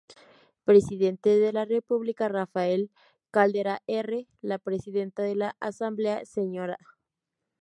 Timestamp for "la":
1.53-1.63, 4.41-4.57, 5.35-5.55